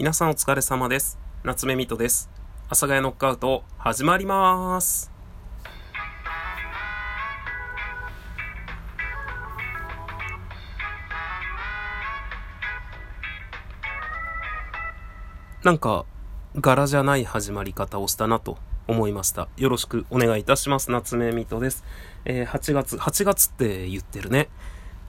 [0.00, 1.18] 皆さんお疲れ様です。
[1.44, 2.30] 夏目みとです。
[2.68, 5.12] 阿佐ヶ谷ノックアウト、始まります。
[15.62, 16.06] なんか、
[16.56, 18.56] 柄じゃない始まり方をしたなと
[18.88, 19.48] 思いました。
[19.58, 20.90] よろしくお願いいたします。
[20.90, 21.84] 夏目みとです。
[22.24, 24.48] えー、8月、8月って言ってるね。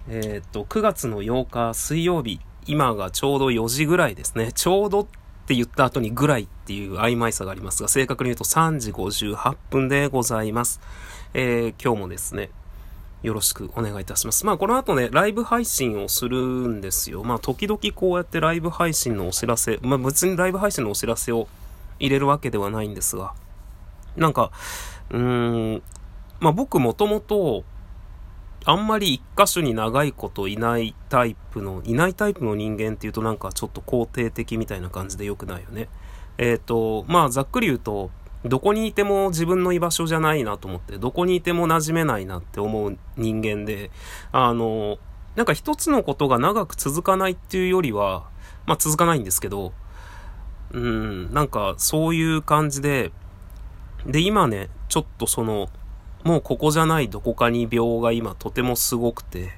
[0.09, 4.51] えー、っと、9月の8日水曜日、今がちょうど4時ぐらいですね。
[4.51, 5.05] ちょうどっ
[5.47, 10.79] て言った後にぐらいっていう曖昧さがありますが、正確に言うと3時58分でございます。
[11.33, 12.49] えー、今日もですね、
[13.23, 14.45] よろしくお願いいたします。
[14.45, 17.23] まあこの後ね、ライブ配信をするんですよ。
[17.23, 21.47] まあ時々こうやってライブ配信のお知らせ、まあ別にライブ配信のお知らせを
[21.99, 23.33] 入れるわけではないんですが、
[24.15, 24.51] なんか、
[25.09, 25.19] うー
[25.77, 25.83] ん、
[26.39, 27.63] まあ僕もともと、
[28.65, 35.89] あんまり一箇所に長いこといないタイプの、いないタイプの人間っていうとなんかちょっと肯定的みたいな感じで良くないよね。
[36.37, 38.11] えっ、ー、と、まあざっくり言うと、
[38.45, 43.91] どこにいても自分の居場所じゃないなと思って、どこにいても馴染めないなって思う人間で、
[44.31, 44.97] あの、
[45.35, 48.29] なんか一つのことが長く続かないっていうよりは、
[48.65, 49.73] まあ続かないんですけど、
[50.71, 53.11] うん、なんかそういう感じで、
[54.05, 55.69] で、今ね、ちょっとその、
[56.23, 59.51] もうここじゃないどこかに病が今とてもすごくて、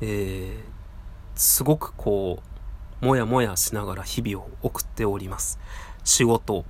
[0.00, 0.60] えー、
[1.34, 2.40] すごくこ
[3.02, 5.58] う、もやもやしながら日々を送っております。
[6.04, 6.64] 仕事、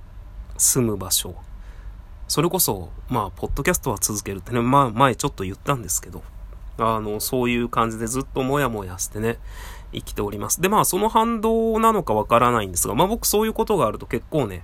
[0.57, 1.35] 住む場所、
[2.27, 6.23] それこそ、まあ、ポッドキャストは続けるってね、まあ、前ちょっと言ったんですけど、
[6.77, 9.37] あの、そういう感じでずっともやもやしてね、
[9.93, 10.61] 生きております。
[10.61, 14.63] で、まあ、その反動なのかわからないんですが、まあ僕そういうことがあると結構ね、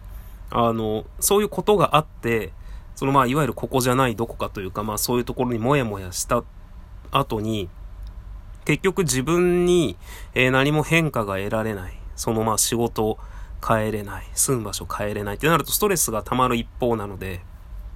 [0.49, 2.53] あの、そういうことがあって、
[2.97, 6.43] そのまあ、いわゆるここじゃないどこかというか、まあそういうところにもやもやした
[7.11, 7.69] 後に、
[8.65, 9.97] 結局自分に、
[10.33, 11.93] えー、何も変化が得られない。
[12.15, 13.19] そのまあ仕事を
[13.65, 14.25] 変えれない。
[14.33, 17.41] 住む場所変えれないってなるとストレスが溜まる一方なので、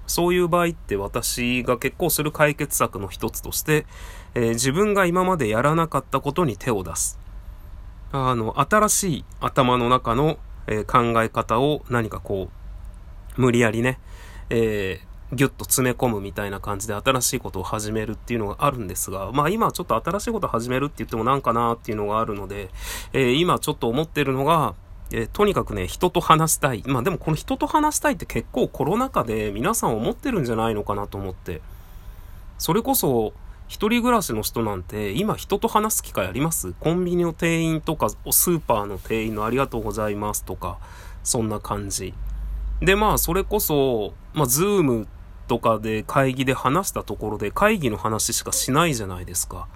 [0.06, 3.88] そういう場合って私が結構する解決策の一つとして、
[4.36, 7.20] えー、自分が今までやらなかったことに手を出す。
[8.12, 12.50] あの、新しい頭の中の、えー、考え方を何かこ
[13.36, 14.00] う、無理やりね、
[14.54, 22.70] えー、ギュッと詰め込むみたいな感じで新しいことを始めるっていうのがあるんですが、まあ今ちょっと新しいこと始めるって言ってもなんかなっていうのがあるので、
[23.14, 24.76] えー、今ちょっと思ってるのが、
[25.12, 26.84] えー、とにかくね、人と話したい。
[26.86, 31.62] まあでもこの人と話したいって結構コロナ禍で皆さん思ってるんじゃないのかなと思って。
[32.58, 33.34] それこそ、
[33.68, 36.74] 一人暮らしの人なんて今人と話す機会あります？
[36.80, 40.78] コンビニの店員とかスーパーの店員のありがとうございますとか、
[41.24, 42.14] そんな感じ。
[42.82, 45.08] で、まあ、それこそ、まあ、ズーム
[45.48, 49.68] とかで会議で話したところで会議の話しかしないじゃないですか。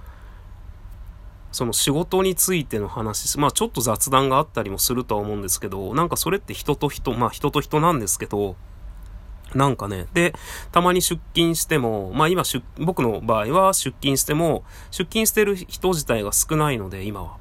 [1.51, 8.57] その仕事についての話、まあちょっと雑談があったりもするとは思うんですけど、なんかそれって人と人、まあ人と人なんですけど、
[9.53, 10.33] なんかね、で、
[10.73, 12.43] たまに出勤しても、まあ今
[12.79, 17.37] 僕の場合は出勤しても、出勤してる人自体が少ないので、今は。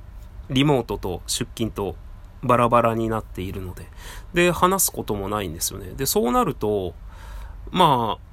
[0.50, 1.96] リモートと出勤と
[2.44, 3.90] バラバラになっているので。
[4.34, 5.94] で、話すこともないんですよね。
[5.94, 6.94] で、そうなると、
[7.70, 8.24] まあ、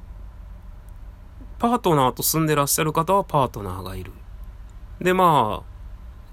[1.60, 4.12] パートナーと住んでらっしゃる方はパートナーがいる。
[5.00, 5.72] で、まあ、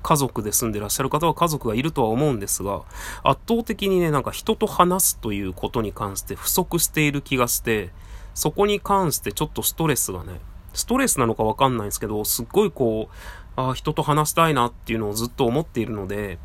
[0.02, 2.82] 家族で住んでらっしゃる方は家族がいるとは思うんですが、
[3.22, 7.90] 圧倒的にね、なんか人と話すということに関して不足している気がして、
[8.34, 10.40] そこに関してちょっとストレスがね、
[10.72, 16.38] ストレスなのかわかんないんですけど、すっごいこう、ああ、人と話したいなっていうのをずっと思っているので、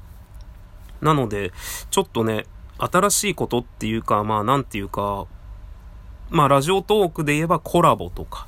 [1.04, 1.52] なので、
[1.92, 2.46] ちょっとね、
[2.78, 5.26] 新しいことっていうか、まあなんていうか、
[6.30, 8.48] まあラジオトークで言えばコラボとか、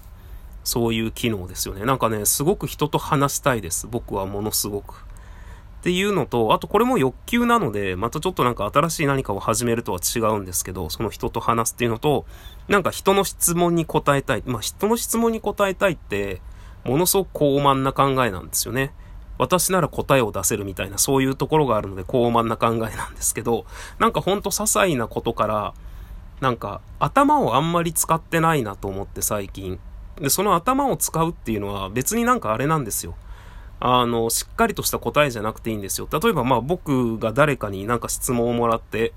[0.64, 1.86] そういう機能ですよね。
[1.86, 3.88] なんかね、すごく人と話したいです。
[3.88, 5.06] 僕はものすごく。
[5.82, 12.26] っていうのと、あとこれも欲求なので、またちょっとなんか新しい何かを始めるとは違うんですけど、その人と話すっていうのと、
[12.68, 14.44] なんか人の質問に答えたい。
[14.48, 16.42] まあ人の質問に答えたいって、
[16.84, 18.94] ものすごく高慢な考えなんですよね。
[19.38, 23.66] 私なら答えを出せるみたいな、そういうところがあるので、高慢な考えなんですけど、
[24.00, 25.74] なんかほんと些細なことから、
[26.42, 29.80] なんか頭をあんまり使ってないなと思って最近。
[30.18, 33.16] で、その頭を使うっていうのは別になんかあれなんですよ。
[33.80, 36.08] あの、しっかりとした答えじゃなくていいんですよ。
[36.12, 39.14] 例えばまあ僕が誰かになんか質問をもらって、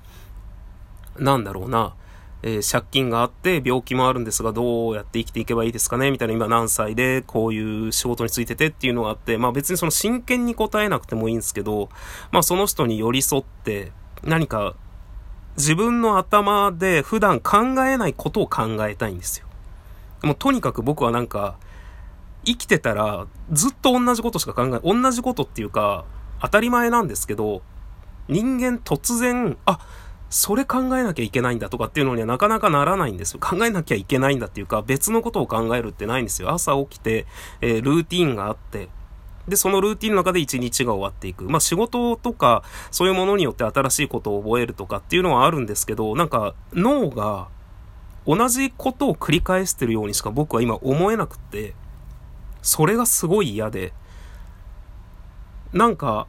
[1.16, 1.94] なんだろうな、
[2.42, 6.10] えー、借金があって病気もあるんですがどうやって生きていけばいいですかね？
[6.10, 11.88] みたいな今何歳でこういう仕事についててっていうのがあって、まあ別にその真剣に答えなくてもいいんですけど、
[12.30, 13.92] まあその人に寄り添って
[14.22, 14.74] 何か
[15.56, 19.46] 自分の頭で普段考えないことを考えたいんですよ。
[20.22, 21.56] もうとにかく僕はなんか
[22.44, 26.04] 生きてたらずっと同じことしか考え、同じことっていうか
[26.40, 27.62] 当たり前なんですけど、
[28.28, 29.80] 人間突然、あ、
[30.30, 33.40] それ考えなきゃいけないんだとかっていうのにはなかなかならないんですよ。
[33.40, 36.50] 考えなきゃいけないんだっていうか、別のことを考えるってないんですよ。
[36.50, 37.26] 朝起きて、
[37.60, 38.88] えー、ルーティンがあって、
[39.48, 41.44] で、そのルーティンの中で一日が終わっていく。
[41.44, 47.48] まあ仕事とか、そういうものによって新しいことを覚えるとかっていうのはあるんですけど、なんか脳が
[48.26, 51.74] 同じことを繰り返してるようにしか僕は今思えなくって、
[52.60, 53.94] それがすごい嫌で、
[55.72, 56.26] なんか、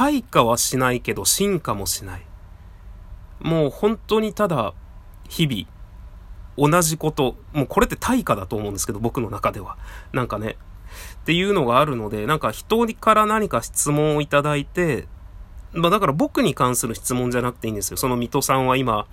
[0.00, 2.22] 退化はしないけど進化もしない。
[3.38, 4.72] もう本当にただ、
[5.28, 9.76] 日々、同じこと、もうこれって対価だと思うんですけど、僕の中では。
[10.14, 10.56] なんかね、
[11.20, 15.06] っていうのがあるので、なんか人から何か質問をいただいて、
[15.74, 17.98] まあだから僕に関する質問じゃなくていいんですよ。
[17.98, 19.06] その水戸さんは今、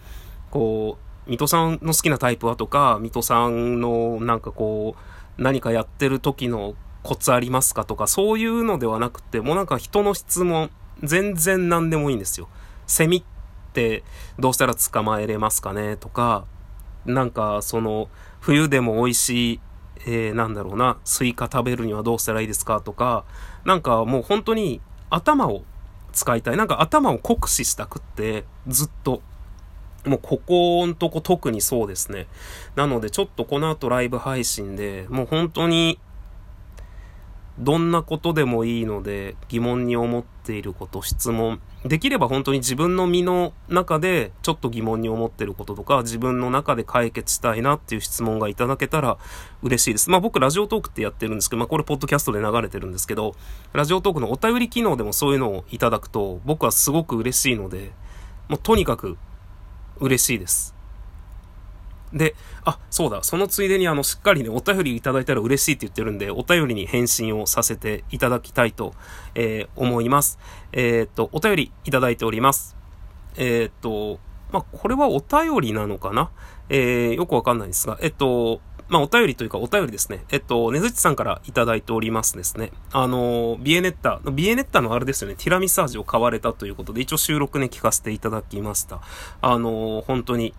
[0.52, 4.96] こう、水戸さんの好きなタイプはとか、水戸さんのなんかこ
[5.38, 6.76] う、何かやってる時の
[7.08, 10.70] コツありますかとか、そういうのではなくて、もうなんか人の質問、
[11.02, 12.50] 全然何でもいいんですよ。
[12.86, 13.24] セミっ
[13.72, 14.04] て
[14.38, 16.44] どうしたら捕まえれますかねとか、
[17.06, 18.10] なんか、その、
[18.42, 19.60] 冬でも美味しい、
[20.06, 23.24] えー、なんだろうな、スイカ食べるにはどうしたらいいですかとか、
[23.64, 25.64] なんかもう本当に頭を
[26.12, 26.58] 使いたい。
[26.58, 29.22] なんか頭を酷使したくって、ずっと。
[30.06, 32.28] もうここんとこ特にそうですね。
[32.76, 36.00] なのでちょっとこの後ライブ配信で、もう本当に
[37.60, 41.60] どんなことでもいいので、疑問に思っていること、質問。
[41.86, 49.18] できれば本当に自分の身の中でちょっと疑問に思ってることとか、自分の中で解決したいなっていう質問がいただけたら
[49.64, 50.10] 嬉しいです。
[50.12, 53.36] まあ僕ラジオトークってやってるんですけど、まあこれポッドキャストで流れてるんですけど、
[53.74, 57.92] ラジオトークのお便り機能でもそういうのをいただくと、僕はすごく嬉しいので、
[58.50, 59.18] もうとにかく
[60.00, 60.77] 嬉しいです。
[62.14, 68.94] で、あ、そうだ、そのついでにあの、しっかりね、お便りいただいたら嬉しいって言ってるんで、お便りに返信をさせていただきたいと、
[69.36, 70.40] えー、思います。
[70.72, 72.76] えー、っと、お便りいただいております。
[73.36, 74.20] えー、っと、
[74.52, 76.30] まあ、これはお便りなのかな？
[76.70, 80.24] えー、よくわかんないですが、えっと、まあ、お便りというかお便りですね。
[80.32, 82.72] えっと、ねずちさんからいただいておりますですね。
[82.94, 89.02] あの、ビエネッタ、ビエネッタのあれですよね、ティラミサージを買われたということで、一応収録ね、聞かせていただきました。
[89.42, 90.54] あの、本当に、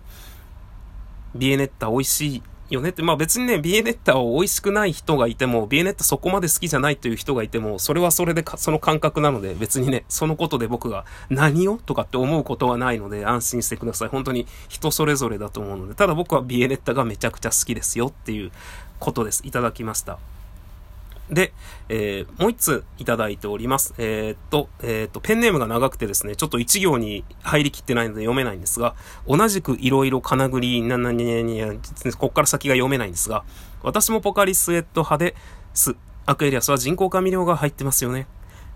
[1.35, 14.09] ビエネッタ美味しいよねって、まあ別にね、ビエネッタを美味しくない人がいても、ビエネッタそこまで好きじゃないという人がいても、それはそれでかその感覚なので、別にね、そのことで僕が何をとかって思うことはないので、安心してください。
[14.09, 18.51] 本当に人それぞれだと思うので、ただ僕はビエネッタがめちゃくちゃ好きですよっていう
[18.99, 19.41] ことです。
[19.45, 20.19] いただきました。
[21.29, 21.53] で、
[21.89, 23.93] えー、もう一ついただいております。
[23.97, 28.95] えー、っと、えー、っと、ペンネームが長くてですね、ちょっと一行に入りきってないので読めないんですが、
[29.27, 31.63] 同じくいろいろ金繰り、な、な、ににに
[32.17, 33.43] こっから先が読めないんですが、
[33.83, 35.35] 私もポカリスエット派で、
[35.73, 35.95] す、
[36.25, 38.27] アクエリアスは人工甘味料が入ってますよね。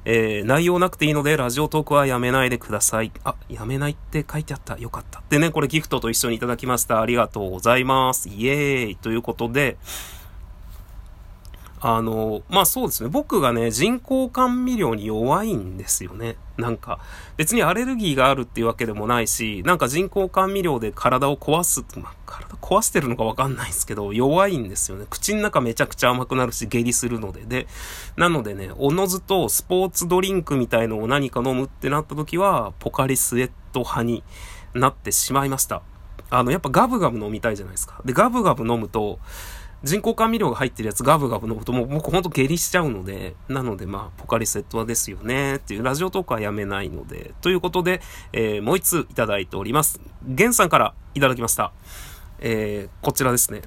[0.05, 3.11] えー、内容なくていいので、ラジオトークはやめないでください。
[3.23, 4.77] あ、やめないって書いてあった。
[4.77, 5.23] よかった。
[5.29, 7.01] でね、これギフトと一緒にいただきました。
[7.01, 8.27] ありがとうございます。
[8.27, 9.77] イエーイということで、
[11.85, 13.09] あの、まあそうですね。
[13.09, 16.37] 僕がね、人工甘味料に弱いんですよね。
[16.55, 16.99] なんか、
[17.35, 25.05] 別にアレルギーがあるっていうわけでもないし、なんか人工甘味料で体を壊す、まあ、体壊してるのかわかんないですけど、弱いんですよね。
[25.09, 27.41] 口の中めちゃくちゃ甘くなるし、下痢するので。
[27.41, 27.67] で、
[28.15, 34.23] なのでね、おのずとスポーツドリンクみたいのを何か飲むってなった時は、ポカリスエット派に
[34.73, 35.81] なってしまいました。
[36.29, 38.01] あの、やっぱガブガブ飲みたいじゃないですか。
[38.05, 39.19] で、ガブガブ飲むと、
[39.83, 49.99] 人工甘味料が入ってるやつガブガブ飲むともう僕ほんと下痢しちゃうので、なのでまあ、ポカリセットはですよねっていうラジオトークはやめないので、ということで、えー、もう一ついただいております。
[50.25, 51.73] ゲンさんからいただきました。
[52.39, 53.61] えー、こちらですね。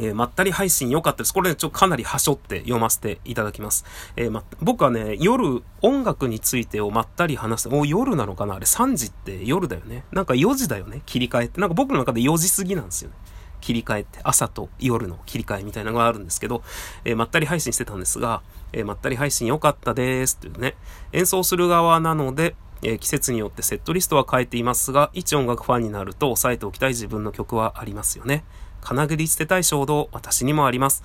[0.00, 1.34] えー、まったり配信良かったです。
[1.34, 3.84] これね、ちょっとかなりはしょって読ませていただきます。
[4.14, 7.68] えー、ま、僕はね、夜、音楽についてをまったり話す。
[7.68, 8.56] もう夜なのかな？
[8.56, 10.04] あれ3時って夜だよね。
[10.12, 11.02] なんか4時だよね？
[11.06, 11.60] 切り替えって。
[11.60, 13.16] なんか僕の中で4時過ぎなんですよね。
[13.60, 16.62] 切り替えて、朝と夜の切り替えみたいなのがあるんですけど、
[17.04, 20.76] えー、まったり配信してたんですが、えー、まったり配信良かったですっていうね、
[21.12, 28.44] 演奏する側なので、えー、季節によってセットリストは変えていますが、一音楽ファンになると押さえておきたい自分の曲はありますよね。
[28.80, 31.02] 金繰り捨てたい衝動、私にもあります。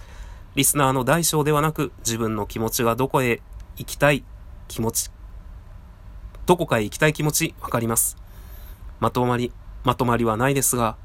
[0.55, 3.41] リスナーの大小ではなく、自分の気持ちがどこへ
[3.77, 4.23] 行きたい
[4.67, 5.11] 気持ち、
[6.45, 8.17] どこかへ行きたい気持ち、わかります。
[8.99, 9.51] まとまり、
[9.83, 10.95] まとまりはないですが、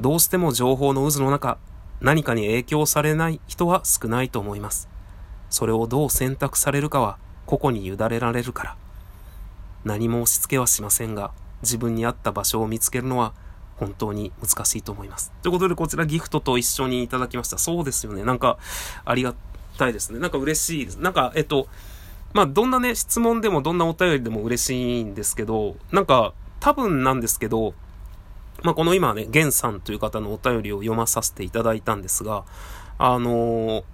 [0.00, 1.58] どうしても情報の渦の中、
[2.00, 4.88] 何かに影響されない人は少ないと思います。
[5.50, 8.76] それをどう選択されるかは個々に委ねられるから。
[9.84, 13.32] 何も押し付けはしませんが、自分に合った場所を見つけるのは
[13.76, 15.32] 本当に難しいと思います。
[15.42, 17.58] ということで、こちらギフトと一緒にいただきました。
[17.58, 18.24] そうですよね。
[18.24, 18.58] なんか、
[19.04, 19.34] ありが
[19.78, 20.18] たいですね。
[20.18, 20.96] なんか嬉しいです。
[20.96, 21.66] なんか、えっと、
[22.32, 27.74] まあ、どんなね、質問でもどんなお便りでも嬉しいんですけど、なんか、多分なんですけど、
[28.62, 32.44] まあ、この今ね、ゲンさんという方のお便りを読まさせていただいたんですが、
[32.98, 33.84] あのー、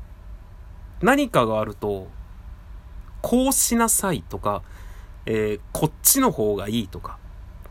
[1.02, 2.08] 何かがあると、
[3.22, 4.62] こうしなさいとか、
[5.26, 7.18] えー、こっちの方がいいとか、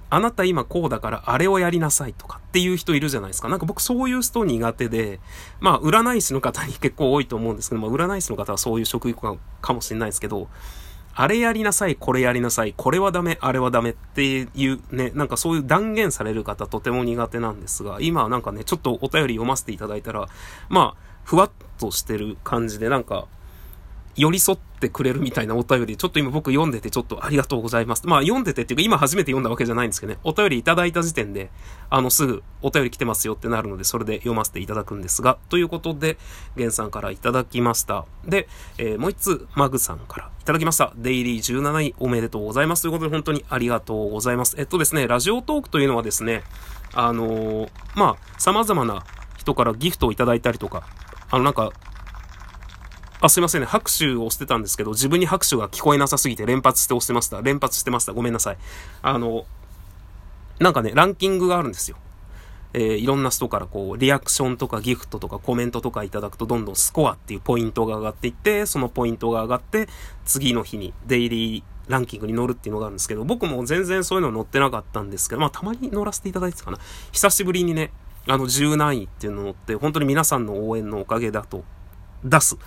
[0.10, 3.50] あなた今こうだからあれをやりなさいとかっていう人いるじゃないですか。
[3.50, 5.20] なんか僕そういう人苦手で、
[5.60, 10.48] まあ占い師の方に結構多いと思うんですけど、まあ占い師の方はそういう職業かもしれないですけど、
[11.18, 20.28] あれやりなさい、これやりなさい、これはダメ、あれはダメっていうね、なんかそういう断言される方とても苦手なんですが、今はなんかね、ちょっとお便り読ませていただいたら、
[20.68, 23.28] まあ、ふわっとしてる感じで、なんか、
[24.16, 28.08] 寄り添ってくれるみたいなお便り、ちょっと今僕読んでてちょっとありがとうございます。
[28.08, 31.50] まあ読んでてっていうか今初めて読んだわけじゃないんですけどね、お便りいただいた時点で、
[31.90, 36.18] あのすぐお便り来てますよってなるので、それで読ませていただくんですが、ということで、
[36.56, 38.06] ゲンさんからいただきました。
[38.26, 40.94] で、えー、もう一つ、マグさんからいただきました。
[40.96, 42.84] デイリー17位おめでとうございます。
[42.84, 44.56] ということで本当にありがとうございます。
[44.58, 46.44] えっとですね、ラジオトークというのはですね、
[46.94, 49.04] あのー、まあ、様々な
[49.38, 50.88] 人からギフトをいただいたりとか、
[51.30, 51.72] あのなんか、
[53.22, 53.68] あ、すいませんね。
[53.68, 57.42] 拍手をしてたんですけど、自分に拍手が聞こえなさすぎて連発して押してました。
[57.42, 58.14] 連発してました。
[58.14, 58.58] ごめんなさい。
[59.02, 59.46] あの、
[60.60, 61.98] なんかね、ランキングがあるんですよ。
[62.74, 69.88] えー、いろんな人からこう、リアクションとかギフトとかコメントとかいただくと、どんどんスコアっていうポイントが上がっていって、そのポイントが上がって、
[70.26, 76.80] 次の日にデイリーランキングに乗るっていうのがあるんですけど、僕も全然そういうの乗ってなかったんですけど、まあたまに乗らせていただいてたかな。
[77.14, 77.92] 久しぶりにね、
[78.28, 81.64] あの10何位っていうの乗って、本当に皆さんの応援のおかげだと
[82.26, 82.58] 出す、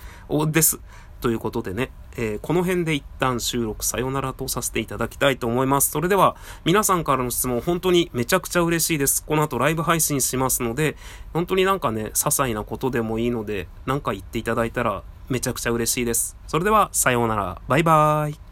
[0.47, 0.79] です。
[1.21, 5.91] ということでね、えー、この辺で一旦収録さよならとさせていただきたいと思います。
[5.91, 9.23] それでは、皆さんからの質問本当にめちゃくちゃ嬉しいです。
[9.25, 10.95] この後ライブ配信しますので、
[11.33, 16.37] 本当になんかね、些細なことでもいいので、なんか言っていただいたらめちゃくちゃ嬉しいです。
[16.47, 17.61] それでは、さようなら。
[17.67, 18.48] バイバーイ。